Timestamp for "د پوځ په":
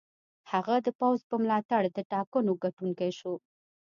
0.85-1.35